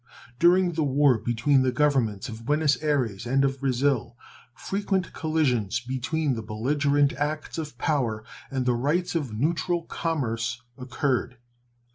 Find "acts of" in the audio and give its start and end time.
7.13-7.77